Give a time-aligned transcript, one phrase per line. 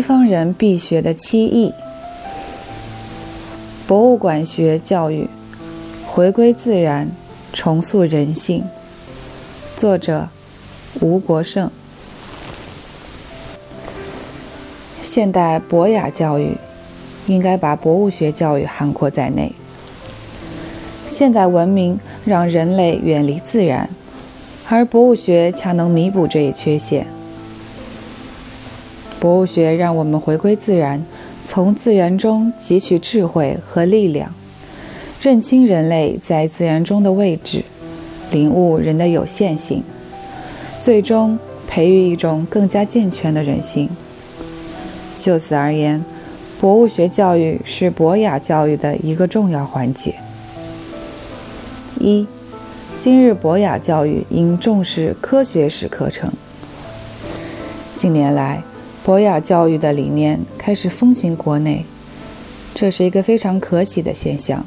[0.00, 1.74] 西方人必学的七艺：
[3.86, 5.28] 博物馆学教育，
[6.06, 7.10] 回归自然，
[7.52, 8.64] 重塑人性。
[9.76, 10.30] 作者：
[11.02, 11.70] 吴国胜。
[15.02, 16.56] 现代博雅教育
[17.26, 19.52] 应该把博物学教育涵括在内。
[21.06, 23.90] 现代文明让人类远离自然，
[24.70, 27.06] 而博物学恰能弥补这一缺陷。
[29.20, 31.04] 博物学让我们回归自然，
[31.44, 34.34] 从自然中汲取智慧和力量，
[35.20, 37.62] 认清人类在自然中的位置，
[38.32, 39.84] 领悟人的有限性，
[40.80, 43.90] 最终培育一种更加健全的人性。
[45.14, 46.02] 就此而言，
[46.58, 50.14] 博物学教育是博雅教育的一个重要环节。
[51.98, 52.26] 一，
[52.96, 56.32] 今日博雅教育应重视科学史课程。
[57.94, 58.62] 近年来，
[59.02, 61.86] 博雅教育的理念开始风行国内，
[62.74, 64.64] 这是一个非常可喜的现象。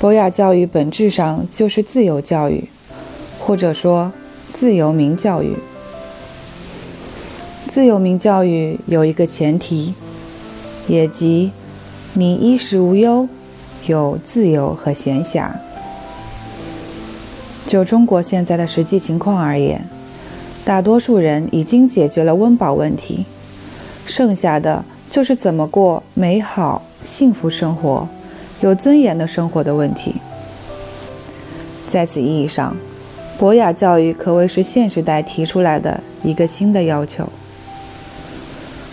[0.00, 2.68] 博雅教育本质上就是自由教育，
[3.38, 4.12] 或者说
[4.52, 5.56] 自由民教育。
[7.68, 9.94] 自由民教育有一个前提，
[10.88, 11.52] 也即
[12.14, 13.28] 你衣食无忧，
[13.86, 15.52] 有自由和闲暇。
[17.66, 19.88] 就中国现在的实际情况而言，
[20.64, 23.26] 大多数人已经解决了温饱问题，
[24.06, 28.08] 剩下的就是怎么过美好幸福生活、
[28.60, 30.20] 有尊严的生活的问题。
[31.88, 32.76] 在此意义上，
[33.38, 37.28] 博雅教育可谓是现时代提出来的一个新的要求。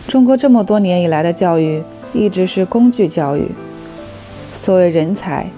[0.07, 1.83] 中国这么多年以来的教育
[2.13, 3.51] 一直是工具教育，
[4.53, 5.51] 所谓人才，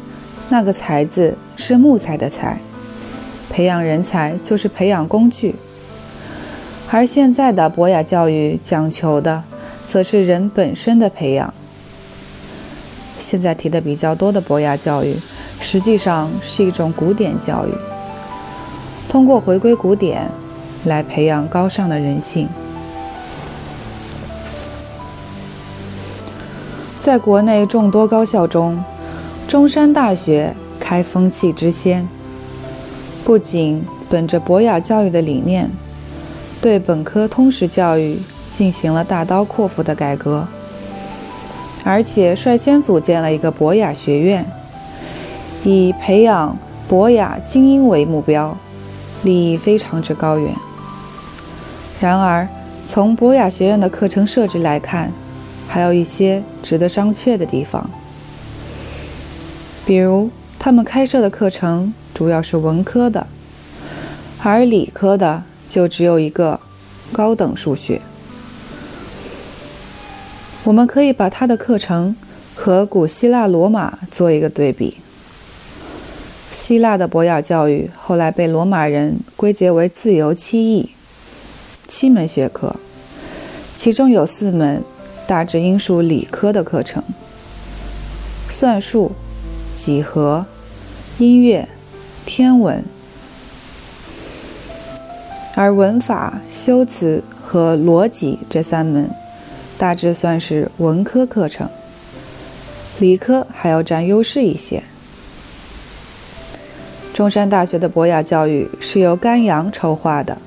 [0.49, 2.59] 那个“才”字是木材的“材”，
[3.49, 5.55] 培养人才就是培养工具。
[6.93, 9.43] 而现在的博雅教育讲求的，
[9.85, 11.53] 则是人本身的培养。
[13.17, 15.15] 现在提的比较多的博雅教育，
[15.61, 17.71] 实际上是一种古典教育，
[19.07, 20.29] 通过回归古典，
[20.83, 22.49] 来培养高尚的人性。
[26.99, 28.83] 在国内众多高校中，
[29.47, 32.05] 中山大学开风气之先，
[33.23, 35.71] 不仅本着博雅教育的理念。
[36.61, 38.19] 对本科通识教育
[38.51, 40.47] 进行了大刀阔斧的改革，
[41.83, 44.45] 而且率先组建了一个博雅学院，
[45.63, 46.55] 以培养
[46.87, 48.55] 博雅精英为目标，
[49.23, 50.53] 立意非常之高远。
[51.99, 52.47] 然而，
[52.85, 55.11] 从博雅学院的课程设置来看，
[55.67, 57.89] 还有一些值得商榷的地方，
[59.83, 60.29] 比如
[60.59, 63.25] 他们开设的课程主要是文科的，
[64.43, 65.43] 而理科的。
[65.71, 66.59] 就只有一个
[67.13, 68.01] 高等数学。
[70.65, 72.13] 我们可以把他的课程
[72.53, 74.97] 和古希腊罗马做一个对比。
[76.51, 80.91] 希腊的博雅教育后来被罗马人归结为自由七艺，
[81.87, 82.75] 七门学科，
[83.73, 84.83] 其中有四门
[85.25, 87.01] 大致应属理科的课程：
[88.49, 89.13] 算术、
[89.73, 90.45] 几何、
[91.17, 91.69] 音乐、
[92.25, 92.83] 天文。
[95.55, 99.09] 而文法、修辞和逻辑这三门，
[99.77, 101.69] 大致算是文科课程，
[102.99, 104.83] 理科还要占优势一些。
[107.13, 110.37] 中山大学的博雅教育是由甘阳筹划的。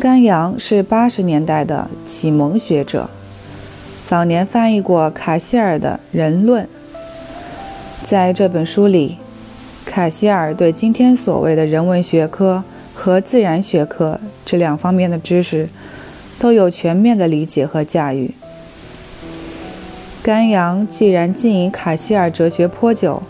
[0.00, 3.08] 甘阳是八十年代的启蒙学者，
[4.02, 6.64] 早年翻译过卡希尔的《人论》。
[8.02, 9.18] 在这本书里，
[9.86, 12.64] 卡希尔对今天所谓的人文学科。
[12.96, 15.68] 和自然学科这两方面的知识
[16.40, 18.34] 都有全面的理解和驾驭。
[20.22, 23.22] 甘阳既然浸淫卡希尔哲学颇久，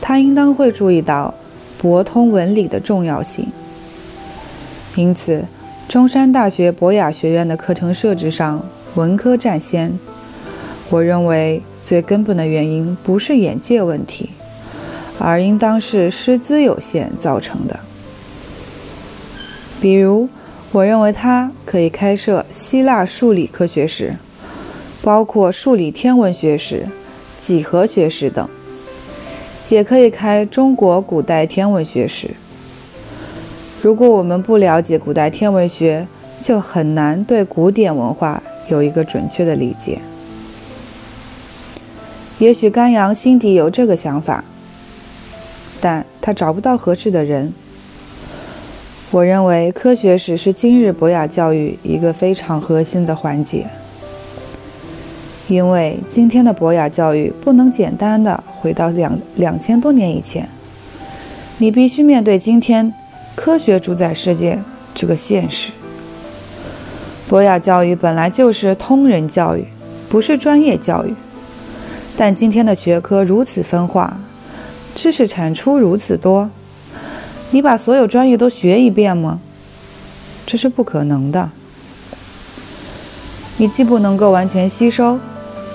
[0.00, 1.34] 他应当会注意到
[1.76, 3.48] 博通文理的重要性。
[4.94, 5.44] 因此，
[5.88, 8.64] 中山大学博雅学院的课程设置上，
[8.94, 9.98] 文科占先。
[10.88, 14.30] 我认为最根本的原因不是眼界问题，
[15.18, 17.80] 而应当是师资有限造成的。
[19.80, 20.28] 比如，
[20.72, 24.16] 我认为它可以开设希腊数理科学史，
[25.02, 26.86] 包括数理天文学史、
[27.38, 28.46] 几何学史等；
[29.70, 32.32] 也可以开中国古代天文学史。
[33.80, 36.06] 如果我们不了解古代天文学，
[36.42, 39.98] 就很难对古典文化有一个准确的理解。
[42.38, 44.44] 也许甘阳心底有这个想法。
[45.82, 47.54] 但他找不到合适的人。
[49.12, 53.66] 我认为科学史是今日博雅教育一个非常核心的环节，
[55.48, 60.48] 因为今天的博雅教育不能简单的回到两两千多年以前，
[61.58, 62.94] 你必须面对今天
[63.34, 64.60] 科学主宰世界
[64.94, 65.72] 这个现实。
[67.28, 69.64] 博雅教育本来就是通人教育，
[70.08, 71.12] 不是专业教育，
[72.16, 74.20] 但今天的学科如此分化。
[74.94, 76.50] 知识产出如此多，
[77.50, 79.40] 你把所有专业都学一遍吗？
[80.46, 81.50] 这是不可能的。
[83.56, 85.18] 你既不能够完全吸收，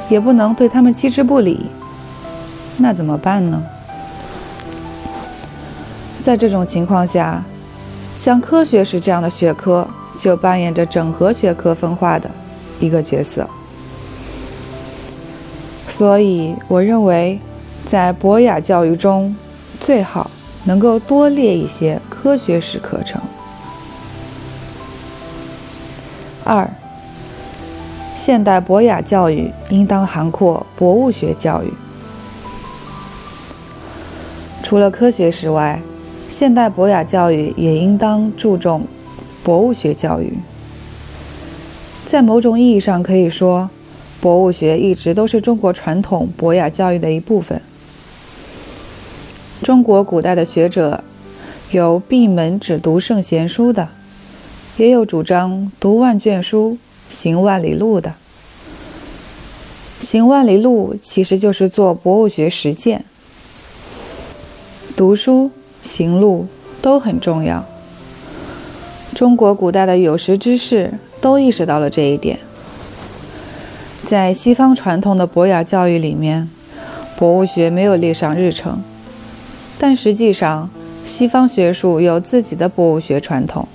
[0.10, 1.68] 也不能对他们弃之不理。
[2.78, 3.64] 那怎么办呢？
[6.20, 7.44] 在这种情况下，
[8.16, 9.88] 像科学史这样的学科
[10.18, 12.32] 就扮演着整合学科分化的
[12.80, 13.48] 一个角色。
[15.88, 17.40] 所以，我认为。
[17.86, 19.36] 在博雅教育中，
[19.80, 20.32] 最好
[20.66, 23.22] 能够多列一些科学史课程。
[26.44, 26.70] 二，
[28.14, 31.74] 现代博雅教育应当涵括博物学教育。
[34.62, 35.82] 除了科学史外，
[36.28, 38.88] 现代博雅教育也应当注重
[39.44, 40.40] 博物学教育。
[42.06, 43.70] 在某种意义上可以说，
[44.22, 47.62] 博物学一直都是中国传统博雅教育的一部分。
[49.66, 51.04] 中国古代的学者，
[51.72, 53.90] 有闭门只读圣贤书的，
[54.78, 56.78] 也有主张读万卷书、
[57.10, 58.14] 行万里路的。
[60.00, 63.06] 行万里路其实就是做博物学实践。
[64.96, 65.50] 读书、
[65.82, 66.46] 行路
[66.80, 67.66] 都很重要。
[69.16, 72.38] 中国古代的有识之士都意识到了这一点。
[74.06, 76.48] 在西方传统的博雅教育里面，
[77.18, 78.84] 博物学没有列上日程。
[79.78, 80.70] 但实际上，
[81.06, 83.68] 西方学术有自己的博物学传统。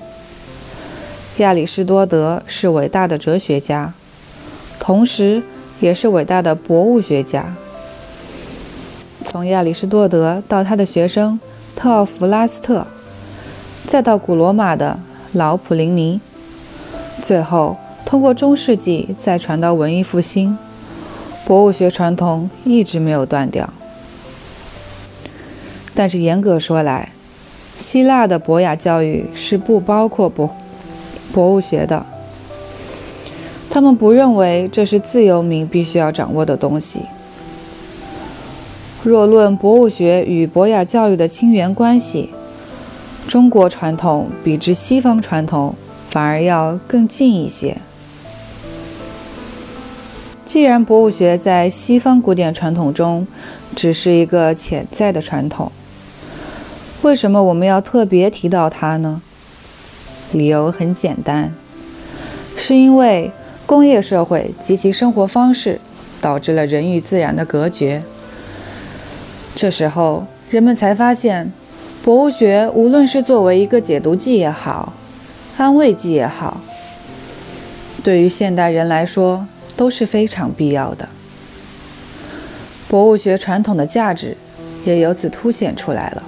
[1.36, 3.94] 亚里士多德是伟大的哲学家，
[4.78, 5.42] 同时
[5.80, 7.54] 也是伟大的博物学家。
[9.24, 11.38] 从亚里士多德到他的学生
[11.76, 12.86] 特奥弗拉斯特，
[13.86, 14.98] 再到古罗马的
[15.32, 16.20] 老普林尼，
[17.22, 20.58] 最后通过中世纪再传到文艺复兴，
[21.46, 23.72] 博物学传统一直没有断掉。
[26.00, 27.12] 但是严格说来，
[27.76, 30.48] 希腊的博雅教育是不包括博
[31.30, 32.06] 博物学的。
[33.68, 37.02] 他们不认为这是自由民必须要掌握的东西。
[39.04, 42.30] 若论博物学与博雅教育的亲缘关系，
[43.28, 45.74] 中国传统比之西方传统
[46.08, 47.76] 反而要更近一些。
[50.46, 53.26] 既然博物学在西方古典传统中
[53.76, 55.70] 只是一个潜在的传统，
[57.02, 59.22] 为什么我们要特别提到它呢？
[60.32, 61.54] 理由很简单，
[62.58, 63.32] 是因为
[63.64, 65.80] 工业社会及其生活方式
[66.20, 68.02] 导致了人与自然的隔绝。
[69.54, 71.50] 这时候，人们才发现，
[72.04, 74.92] 博物学无论是作为一个解读剂也好，
[75.56, 76.60] 安慰剂也好，
[78.04, 81.08] 对于现代人来说都是非常必要的。
[82.86, 84.36] 博物学传统的价值
[84.84, 86.22] 也由此凸显出来了。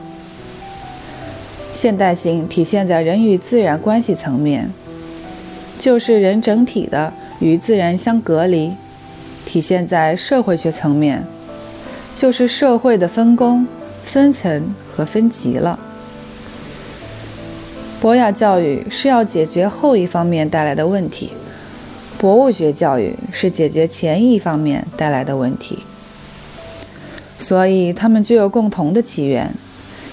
[1.74, 4.70] 现代性体现在人与自然关系层面，
[5.78, 8.70] 就是人整体的与自然相隔离；
[9.44, 11.24] 体现在社会学层面，
[12.14, 13.66] 就是社会的分工、
[14.04, 15.78] 分层和分级了。
[18.00, 21.30] 博雅教育是要解决后一方面带来的问题，
[22.18, 25.78] 博物学教育是解决前一方面带来的问题，
[27.38, 29.52] 所以它们具有共同的起源，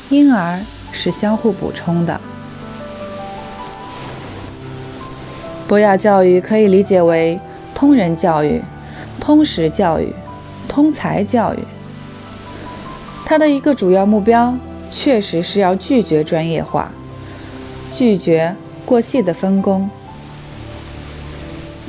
[0.09, 0.59] 因而。
[0.91, 2.19] 是相互补充的。
[5.67, 7.39] 博雅教育可以理解为
[7.75, 8.61] 通人教育、
[9.19, 10.13] 通识教育、
[10.67, 11.59] 通才教育。
[13.23, 14.55] 它的一个主要目标，
[14.89, 16.91] 确实是要拒绝专业化，
[17.91, 18.55] 拒绝
[18.85, 19.87] 过细的分工。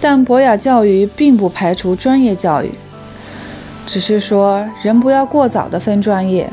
[0.02, 2.71] 但博雅教育并不排除专业教育，
[3.87, 6.50] 只是说人不要过早的分专业。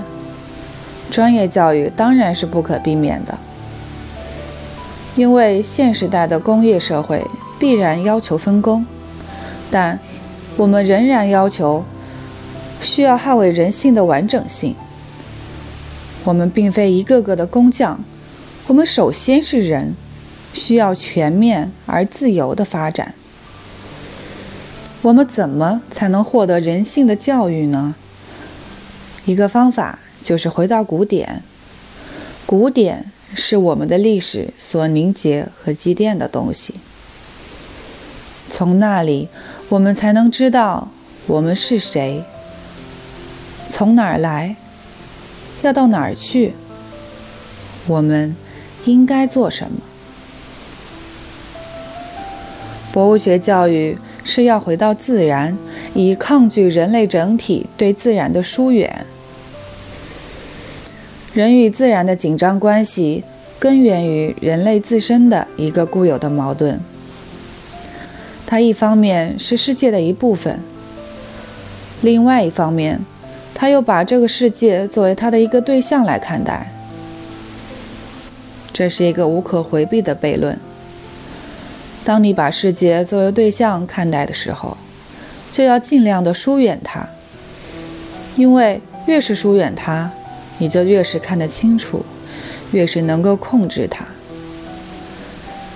[1.10, 3.38] 专业教育当然是不可避免的，
[5.16, 7.26] 因为现时代的工业社会
[7.58, 8.86] 必然要求分工，
[9.72, 10.00] 但
[10.58, 11.84] 我们仍然要求
[12.82, 14.76] 需要捍卫人性的完整性。
[16.24, 18.04] 我们并非一个个的工匠，
[18.68, 19.96] 我们首先是人，
[20.54, 23.14] 需要全面而自由的发展。
[25.04, 27.96] 我们怎么才能获得人性的教育呢？
[29.26, 31.42] 一个方法就是回到古典，
[32.46, 36.76] 古典是我们的历史所凝结和积淀的东西。
[38.50, 39.30] 从那里，
[39.70, 40.90] 我们才能知道
[41.28, 42.24] 我们是谁，
[43.70, 44.56] 从哪儿来。
[45.64, 46.54] 要到哪儿去？
[47.88, 48.36] 我们
[48.86, 49.80] 应该做什么？
[52.94, 55.58] 博物学教育是要回到自然，
[55.94, 59.06] 以抗拒人类整体对自然的疏远。
[61.38, 63.24] 人与自然的紧张关系
[63.60, 66.80] 根源于人类自身的一个固有的矛盾。
[68.48, 70.60] 它一方面是世界的一部分，
[72.02, 73.02] 另外一方面。
[73.54, 76.72] 他又把这个世界作为他的一个对象来看待，
[78.74, 80.60] 这是一个无可回避的悖论。
[82.04, 84.76] 当你把世界作为对象看待的时候，
[85.52, 87.08] 就要尽量的疏远它，
[88.36, 90.12] 因为越是疏远它，
[90.60, 92.06] 你就越是看得清楚，
[92.72, 94.06] 越是能够控制它。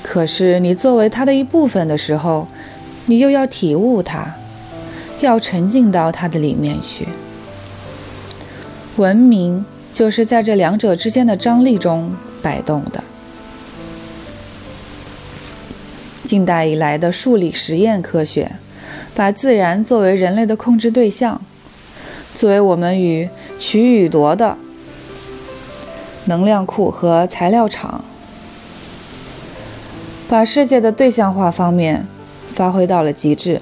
[0.03, 2.47] 可是你作为它的一部分的时候，
[3.05, 4.35] 你又要体悟它，
[5.21, 7.07] 要沉浸到它的里面去。
[8.97, 13.03] 文明就是在这两者之间的张力中摆动的。
[16.25, 18.53] 近代以来的数理实验科学，
[19.13, 21.41] 把自然作为人类的控制对象，
[22.35, 24.57] 作为我们与取与夺的
[26.31, 28.05] 能量库和材料场，
[30.29, 32.07] 把世界的对象化方面
[32.53, 33.61] 发挥到了极致。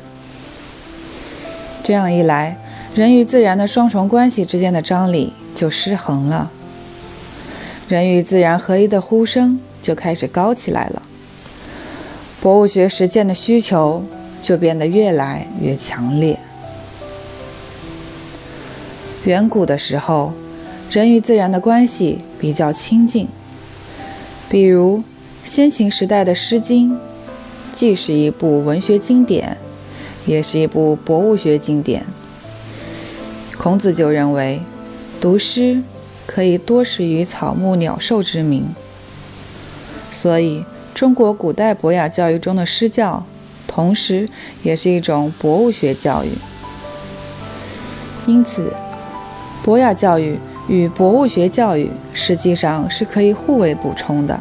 [1.81, 2.57] 这样一来。
[2.93, 6.51] 人与自然的双重关系之间的张力就失衡了，
[7.87, 11.01] 人与自然合一的呼声就开始高起来了，
[12.41, 14.03] 博物学实践的需求
[14.41, 16.39] 就变得越来越强烈。
[19.25, 20.33] 远古的时候，
[20.89, 23.27] 人与自然的关系比较亲近，
[24.49, 25.03] 比如
[25.43, 26.93] 先秦时代的《诗经》，
[27.71, 29.57] 既是一部文学经典，
[30.25, 32.03] 也是一部博物学经典。
[33.55, 34.61] 孔子就认为，
[35.21, 35.83] 读诗
[36.25, 38.65] 可以多识于草木鸟兽之名，
[40.11, 40.65] 所以
[40.95, 43.23] 中国古代博雅教育中的诗教，
[43.67, 44.27] 同时
[44.63, 46.29] 也是一种博物学教育。
[48.25, 48.73] 因此，
[49.63, 54.39] 博雅教育与博物学教育实际上是可以互为补充的。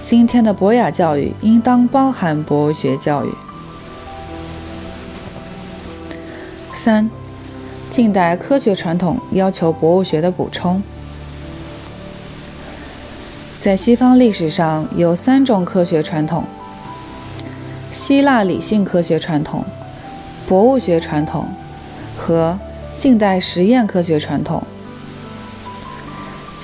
[0.00, 3.30] 今天的博雅教育应当包含博物学教育。
[6.74, 7.10] 三。
[7.88, 10.82] 近代科学传统要求博物学的补充。
[13.58, 16.44] 在西方历史上有三种科学传统：
[17.90, 19.64] 希腊理性科学传统、
[20.46, 21.46] 博物学传统
[22.18, 22.58] 和
[22.98, 24.62] 近代实验科学传统。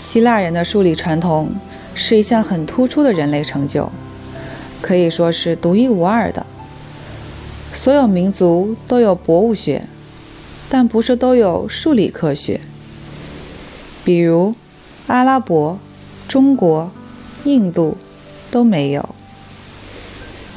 [0.03, 1.55] 希腊人的数理传统
[1.95, 3.89] 是一项很突出的人类成就，
[4.81, 6.45] 可以说是独一无二的。
[7.73, 9.85] 所有民族都有博物学。
[10.69, 12.59] 但不是都有数理科学，
[14.05, 14.55] 比如
[15.07, 15.79] 阿拉伯、
[16.27, 16.91] 中国、
[17.45, 17.99] 印度
[18.51, 19.15] 都没有。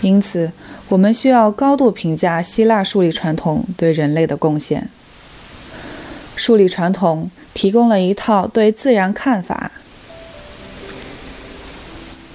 [0.02, 0.54] 因此，
[0.88, 4.90] 我们需要高度评价希腊数理传统对人类的贡献。
[6.38, 9.72] 数理传统提供了一套对自然看法。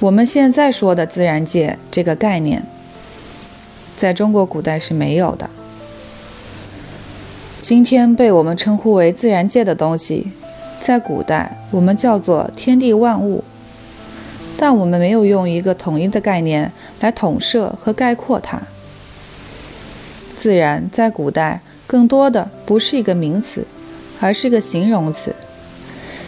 [0.00, 2.65] 我们现在说的自然界这个概念，
[3.99, 5.50] 在中国古代是没有的。
[7.61, 10.33] 今天被我们称呼为自然界的东西，
[10.81, 13.45] 在古代我们叫做天地万物，
[14.57, 18.59] 但我们没有用一个统一的概念来统摄和概括它。
[20.35, 23.67] 自然在古代更多的不是一个名词，
[24.21, 25.35] 而是个形容词，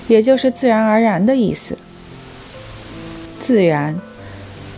[0.09, 1.77] 也就是自然而然的意思。
[3.39, 3.97] 自然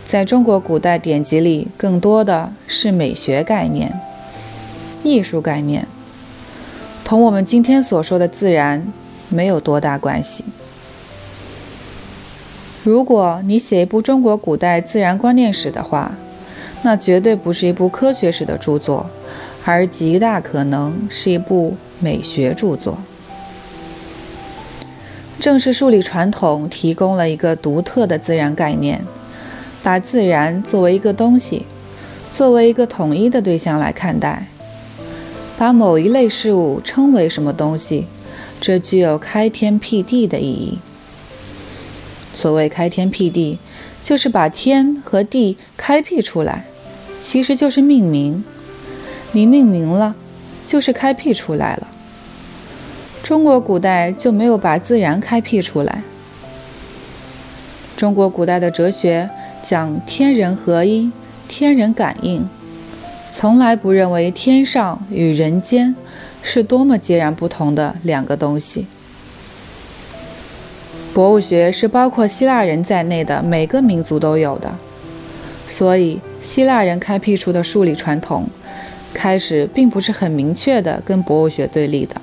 [0.05, 3.99] 在中国古代典籍里更多的是美学概念、
[5.03, 5.87] 艺术概念。
[7.03, 8.85] 同我们今天所说的自然
[9.29, 10.43] 没有多大关系。
[12.83, 16.11] 如果你写一部中国古代自然观念史的话，
[16.83, 19.09] 那绝对不是一部科学史的著作，
[19.63, 22.97] 而极大可能是一部美学著作。
[25.39, 29.05] 正是数理传统提供了一个独特的自然概念，
[29.83, 31.65] 把自然作为一个东西，
[32.31, 34.47] 作为一个统一的对象来看待，
[35.57, 38.05] 把某一类事物称为什么东西，
[38.59, 40.79] 这具有开天辟地的意义。
[42.33, 43.59] 所谓开天辟地，
[44.03, 46.65] 就是把天和地开辟出来，
[47.19, 48.43] 其实就是命名。
[49.33, 50.15] 你命名了，
[50.65, 51.87] 就是开辟出来了。
[53.23, 56.03] 中国古代就没有把自然开辟出来。
[57.97, 59.29] 中国古代的哲学
[59.63, 61.11] 讲天人合一、
[61.47, 62.47] 天人感应，
[63.31, 65.95] 从来不认为天上与人间
[66.43, 68.85] 是多么截然不同的两个东西。
[71.13, 74.75] 博物学是包括希腊人在内的每个民族都有的，
[75.65, 78.47] 所以希腊人开辟出的数理传统，
[79.15, 82.21] 开始并不是很明确的跟博物学对立的。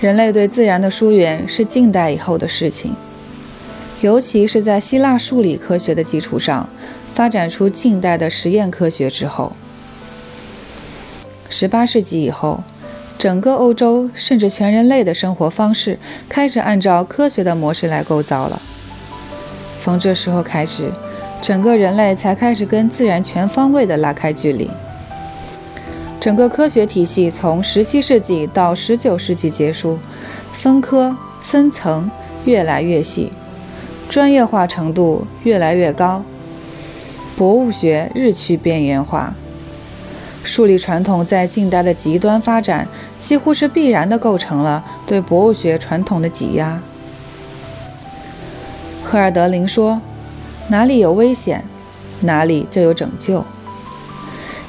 [0.00, 2.96] 人类对自然的疏远是近代以后的事情，
[4.00, 6.68] 尤其是在希腊数理科学的基础上
[7.14, 9.52] 发展出近代的实验科学之后。
[11.48, 12.64] 十八世纪以后，
[13.16, 18.60] 整个欧洲甚至全人类的生活方式开始按照科学的模式来构造了。
[19.76, 20.90] 从这时候开始，
[21.42, 24.70] 整个人类才开始跟自然全方位的拉开距离。
[26.20, 29.98] 整个科学体系从十七世纪到十九世纪结束，
[30.52, 32.08] 分科分层
[32.44, 33.32] 越来越细，
[34.08, 36.22] 专业化程度越来越高，
[37.36, 39.34] 博物学日趋边缘化，
[40.44, 42.86] 数理传统在近代的极端发展，
[43.18, 46.80] 几乎是必然的构成了对博物学传统的挤压。
[49.02, 50.00] 赫尔德林说
[50.68, 51.64] ：“哪里有危险，
[52.20, 53.44] 哪里就有拯救。”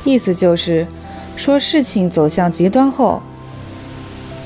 [0.03, 0.88] 意思就是。
[1.35, 3.19] 说事情走向极端后，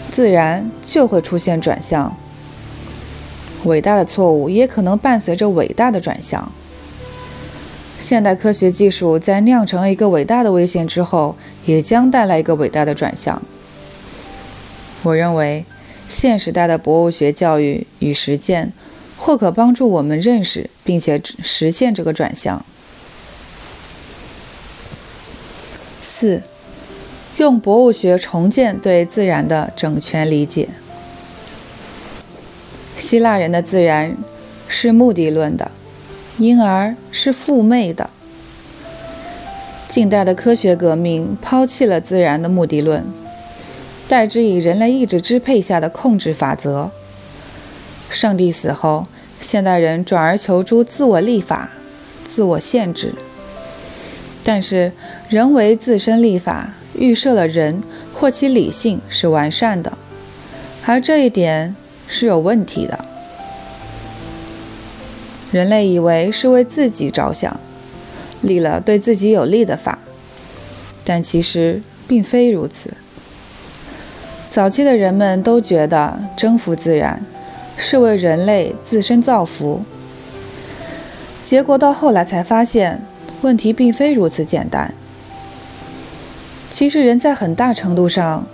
[0.09, 2.15] 自然就会出现转向。
[3.65, 6.49] 伟大的错误也可能伴随着伟大的转向。
[7.99, 13.41] 现代科学技术在酿成了一个伟大的危险之后，也将带来一个伟大的转向。
[15.03, 15.65] 我认为，
[16.07, 18.71] 现时代的博物学教育与实践，
[19.17, 22.65] 或可帮助我们认识并且实现这个转向。
[26.01, 26.43] 四。
[27.37, 30.69] 用博物学重建对自然的整全理解。
[32.97, 34.17] 希腊人的自然
[34.67, 35.69] 是目的论的，
[36.39, 38.09] 因而是负媚的。
[39.87, 43.05] 近代的科学革命抛弃了自然的目的论，
[44.09, 46.89] 代之以人类意志支配下的控制法则。
[48.09, 49.07] 上帝死后，
[49.39, 51.69] 现代人转而求诸自我立法、
[52.25, 53.13] 自我限制，
[54.43, 54.91] 但是
[55.29, 56.73] 人为自身立法。
[56.99, 59.95] 预设了人或其理性是完善的，
[60.87, 61.75] 而这一点
[62.07, 63.05] 是有问题的。
[65.51, 67.59] 人类以为是为自己着想，
[68.41, 69.99] 立了对自己有利的法，
[71.05, 72.97] 但其实并非如此。
[74.49, 77.23] 早期的人们都觉得征服自然
[77.77, 79.83] 是为人类自身造福，
[81.43, 83.01] 结果到后来才发现，
[83.41, 84.93] 问题并非如此简单。
[86.69, 88.45] 其实，人在很大程度上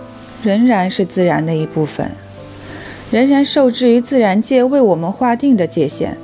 [0.43, 2.11] 仍然是自然的一部分，
[3.11, 6.17] 仍然受制于自然界为我们划定的界限。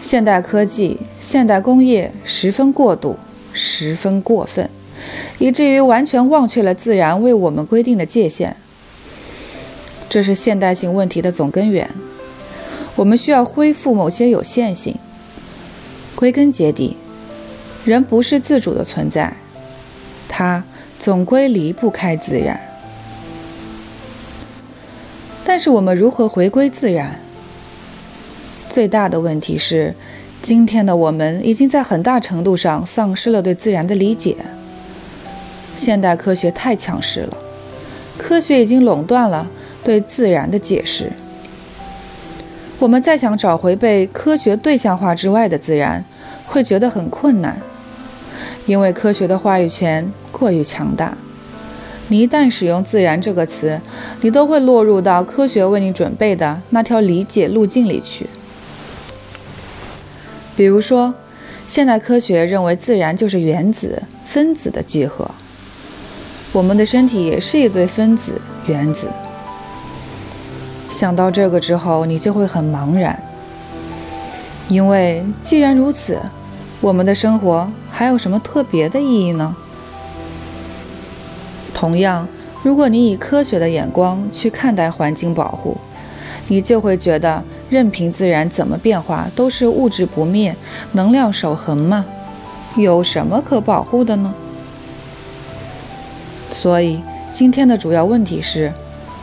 [0.00, 3.18] 现代科技、现代工业十分过度，
[3.52, 4.68] 十分过分，
[5.38, 8.56] 以至于完全忘却了自然为我们规定的界限。
[10.12, 11.88] 这是现代性问题的总根源。
[12.96, 14.94] 我们需要恢复某些有限性。
[16.14, 16.98] 归根结底，
[17.86, 19.34] 人不是自主的存在。
[20.28, 20.62] 他
[20.98, 22.60] 总归离不开自然，
[25.46, 27.18] 但是我们如何回归自然？
[28.68, 29.94] 最大的问题是，
[30.42, 34.36] 今天的我们已经在很大程度上丧失了对自然的理解。
[35.74, 37.38] 现代科学太强势了，
[38.18, 39.50] 科学已经垄断了
[39.84, 41.12] 对自然的解释。
[42.78, 46.04] 我们再想找回被科学对象化之外的自然，
[46.46, 47.60] 会觉得很困难，
[48.66, 50.10] 因为科学的话语权。
[50.32, 51.16] 过于强大，
[52.08, 53.80] 你一旦使用“自然”这个词，
[54.22, 58.26] 你都会落入到科学为你准备的那条理解路径里去。
[60.56, 61.14] 比如说，
[61.68, 65.30] 现代科学认为自然就是原子、分子的集合，
[66.50, 69.06] 我们的身体也是一堆分子、原子。
[70.92, 73.18] 想到这个之后，你就会很茫然，
[74.68, 76.20] 因为既然如此，
[76.82, 79.56] 我们的生活还有什么特别的意义呢？
[81.72, 82.28] 同样，
[82.62, 85.78] 如果你以科学的眼光去看待环境保护，
[86.48, 90.54] 你就会觉得任凭自然怎么变化都是物质不灭、
[90.92, 92.04] 能量守恒吗？
[92.76, 94.34] 有什么可保护的呢？
[96.50, 97.00] 所以
[97.32, 98.72] 今天的主要问题是，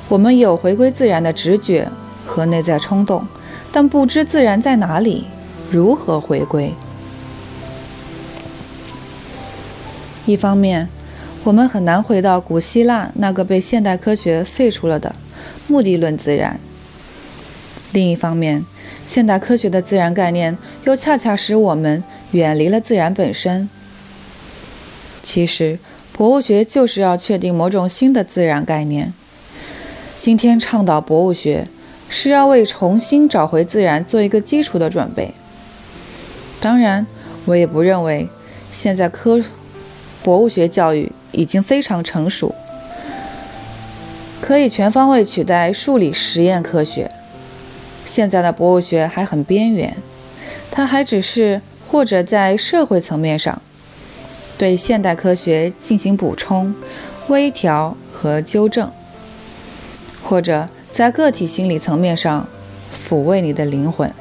[0.10, 1.88] 我们有回归自然的直觉
[2.26, 3.28] 和内在冲动，
[3.72, 5.26] 但不知自然在哪里，
[5.70, 6.74] 如何回归？
[10.26, 10.90] 一方面，
[11.44, 15.14] 我们很难回到古希腊那个被现代科学废除了的
[15.68, 16.56] 目的论自然；
[17.94, 18.66] 另一方面，
[19.06, 23.70] 现代科学的自然概念又恰恰使我们远离了自然本身。
[25.22, 25.78] 其实，
[26.12, 29.14] 博物学就是要确定某种新的自然概念。
[30.20, 31.66] 今天倡导博物学，
[32.10, 35.34] 是要为重新找回自然做一个基础的准备。
[36.60, 37.08] 当然，
[37.46, 38.28] 我也不认为
[38.72, 39.42] 现在科。
[40.22, 42.54] 博物学教育已经非常成熟，
[44.42, 47.10] 可以全方位取代数理实验科学。
[48.06, 49.96] 现在的博物学还很边缘，
[50.70, 53.62] 它还只是或者在社会层面上
[54.58, 56.76] 对现代科学进行补充、
[57.30, 58.92] 微调和纠正，
[60.30, 62.48] 或者在个体心理层面上
[62.94, 64.14] 抚慰你的灵魂。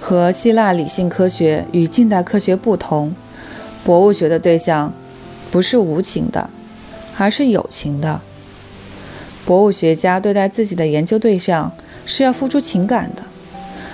[0.00, 3.14] 和希腊理性科学与近代科学不同。
[3.84, 4.92] 博物学的对象
[5.52, 6.50] 不是无情的，
[7.18, 8.20] 而是有情的。
[9.46, 11.70] 博物学家对待自己的研究对象
[12.04, 13.22] 是要付出情感的，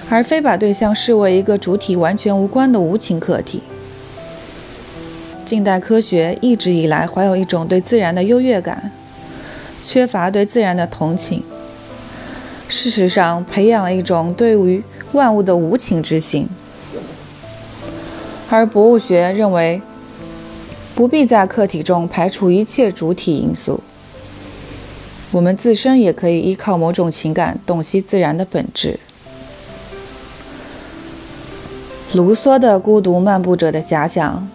[0.08, 3.62] 而非把对象视为一个主体完全无关的无情客体。
[5.44, 8.92] 近代科学一直以来怀有一种对自然的优越感，
[9.82, 11.42] 缺乏对自然的同情。
[12.68, 16.48] 事实上，培养了一种对于万物的无情之心。
[18.48, 19.80] 而博物学认为，
[20.94, 23.80] 不必在客体中排除一切主体因素，
[25.30, 29.00] 我们自身也可以依靠某种情感洞悉自然的本质。
[32.12, 34.48] 卢梭的《孤独漫步者的遐想》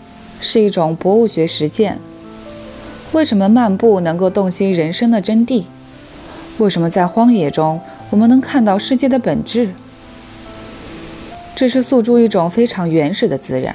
[0.45, 1.99] 是一种博物学实践。
[3.15, 5.63] 为什么漫步能够洞悉人生的真谛？
[6.57, 9.69] 为什么在荒野中我们能看到世界的本质？
[11.55, 13.73] 这是诉诸一种非常原始的自然。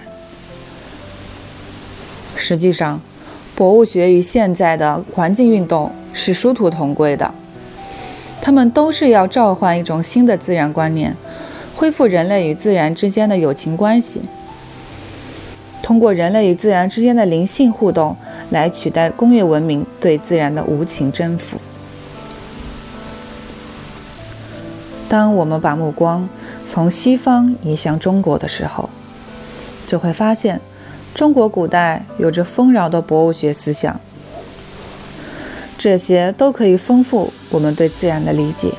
[2.36, 3.00] 实际上，
[3.56, 7.32] 博物学与现在的环境运动是殊途同归的。
[8.42, 11.16] 他们都是要召唤一种新的自然观念，
[11.74, 14.20] 恢复人类与自然之间的友情关系，
[15.82, 18.14] 通过人类与自然之间的灵性互动
[18.50, 21.58] 来取代工业文明对自然的无情征服。
[25.08, 26.28] 当我们把目光
[26.64, 28.90] 从西方移向中国的时候，
[29.86, 30.60] 就会发现。
[31.12, 34.00] 中国古代有着丰饶的博物学思想，
[35.76, 38.72] 这些都可以丰富我们对自然的理解。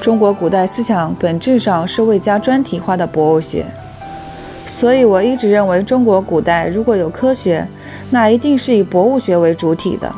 [0.00, 3.64] 中国古代思想本质上是未加专题化的博物学，
[4.66, 7.66] 所以我一直认为，中国古代如果有科学，
[8.10, 10.12] 那一定是以博物学为主体的，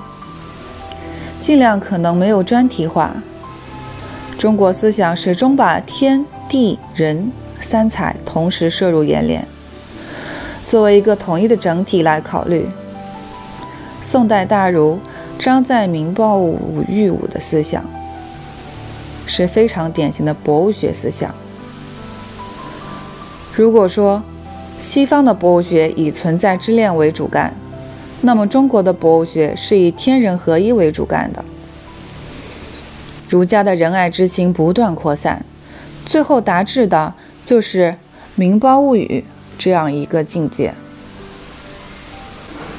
[1.40, 3.14] 尽量可能没有专题化。
[4.38, 9.46] 中国思想始终把天地人三彩同时摄入眼帘。
[10.64, 12.66] 作为一个统一的整体来考虑，
[14.02, 14.98] 宋代大儒
[15.38, 17.84] 张载民抱武喻武的思想
[19.26, 21.34] 是非常典型的博物学思想。
[23.54, 24.22] 如果说
[24.80, 27.54] 西方的博物学以存在之恋为主干，
[28.22, 31.44] 那么中国的博物学是以天人合一为主干的。
[33.28, 35.44] 儒家的仁爱之心不断扩散，
[36.04, 37.96] 最后达至的就是
[38.34, 39.24] 民胞物语。
[39.58, 40.74] 这样一个境界。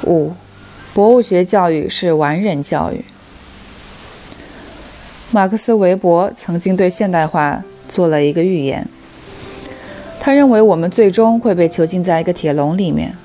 [0.03, 0.33] 五，
[0.93, 3.03] 博物学教育是完人教育。
[5.31, 8.88] 马克思韦伯曾经对现代化做了一个预言，
[10.27, 13.15] 他认为我们最终会被囚禁在一个铁笼里面，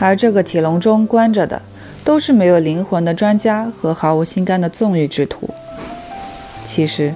[0.00, 1.62] 而这个铁笼中关着的
[2.02, 5.48] 都是没有灵魂的专家和毫无心肝的纵欲之徒。
[6.64, 7.14] 其实，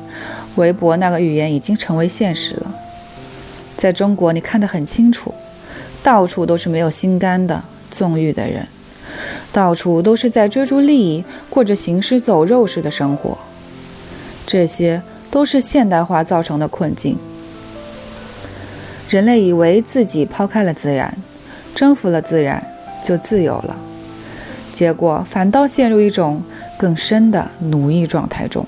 [0.55, 2.73] 韦伯那个预言已经成为现实了。
[3.77, 5.35] 在中国，你看得很清楚，
[6.05, 8.69] 到处都是没有心肝的纵欲的人，
[9.53, 13.37] 到处都是在追逐利益、过着行尸走肉式的生活。
[14.47, 17.19] 这些都是现代化造成的困境。
[19.13, 21.15] 人类以为自己抛开了自然，
[21.75, 22.67] 征服了自然，
[23.05, 23.77] 就自由了，
[24.73, 26.41] 结果反倒陷入一种
[26.79, 28.67] 更深的奴役状态中。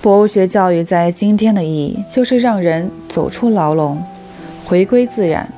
[0.00, 4.02] 博物学教育在今天的意义，就是让人走出牢笼，
[4.64, 5.52] 回归自然，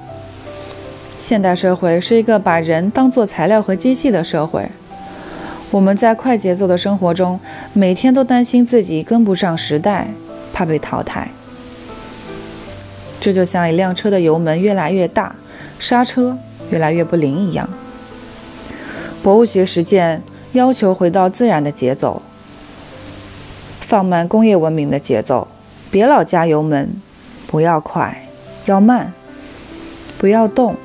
[1.17, 4.69] 现代社会是一个把人当作材料和机器的社会。
[5.71, 7.39] 我们在快节奏的生活中，
[7.73, 10.09] 每天都担心自己跟不上时代，
[10.53, 11.29] 怕被淘汰。
[13.21, 15.35] 这就像一辆车的油门越来越大，
[15.79, 16.39] 刹车
[16.71, 17.69] 越来越不灵一样。
[19.23, 22.23] 博物学实践要求回到自然的节奏，
[23.81, 25.49] 放慢工业文明的节奏，
[25.91, 26.91] 别老加油门，
[27.47, 28.29] 不要快，
[28.67, 29.13] 要慢，
[30.17, 30.77] 不要动，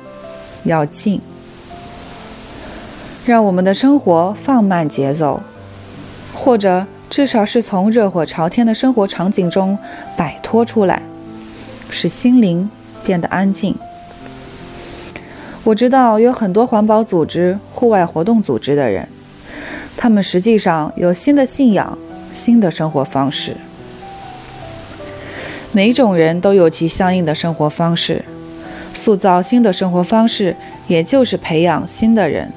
[0.64, 1.20] 要静。
[3.24, 5.40] 让我们的生活放慢节奏，
[6.34, 9.78] 或者至少是从热火朝天的生活场景中
[10.16, 11.00] 摆脱出来，
[11.90, 12.70] 使心灵
[13.04, 13.74] 变得安静。
[15.64, 19.08] 我知道有很多环保组织、户外活动组织的人，
[19.96, 21.96] 他们实际上有新的信仰、
[22.32, 23.56] 新的生活方式。
[25.72, 28.24] 每种人都有其相应的生活方式，
[28.94, 30.54] 塑造新的生活方式，
[30.86, 32.52] 也就是培养新的人。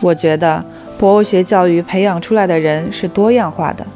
[0.00, 0.64] 我觉得
[0.98, 3.86] 博物学教育培养出来的人是多样化的，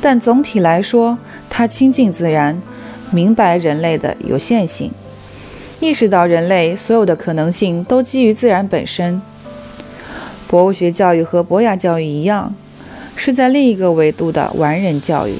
[0.00, 2.60] 但总体来说，他亲近自然，
[3.10, 4.90] 明白人类的有限性，
[5.80, 9.20] 意识到人类所有的可能性都基于自然本身。
[10.48, 12.54] 博物学教育和博雅教育一样，
[13.16, 15.34] 是在另一个维度的完人教育。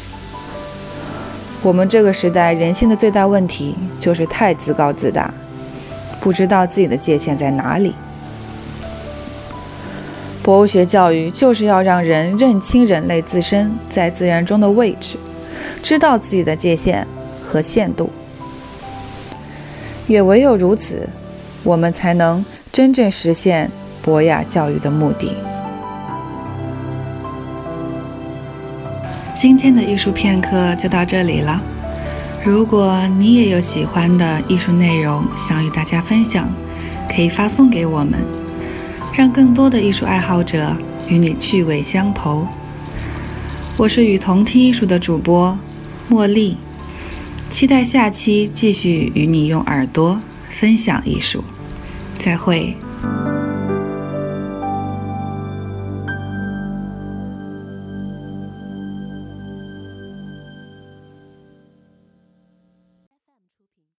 [1.62, 5.32] 我们这个时代人性的最大问题就是太自高自大，
[6.20, 7.94] 不知道自己的界限在哪里。
[10.42, 15.18] 博物学教育就是要让人认清人类自身在自然中的位置，
[15.82, 17.04] 知道自己的界限
[17.46, 18.10] 和限度。
[20.06, 21.08] 也唯有如此，
[21.62, 23.70] 我们才能真正实现
[24.02, 25.34] 博雅教育的目的。
[29.34, 31.60] 今天的艺术片刻就到这里了。
[32.44, 36.48] 如果你也有喜欢的艺术内容想与大家分享，
[37.14, 38.14] 可以发送给我们。
[39.12, 40.76] 让更多的艺术爱好者
[41.08, 42.46] 与你趣味相投。
[43.76, 45.58] 我是与同听艺术的主播
[46.10, 46.56] 茉莉，
[47.50, 51.42] 期待下期继续与你用耳朵分享艺术。
[52.18, 52.85] 再会。